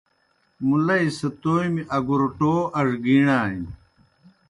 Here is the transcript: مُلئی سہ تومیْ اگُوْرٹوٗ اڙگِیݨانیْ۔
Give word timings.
مُلئی 0.67 1.07
سہ 1.17 1.27
تومیْ 1.41 1.83
اگُوْرٹوٗ 1.95 2.61
اڙگِیݨانیْ۔ 2.79 3.67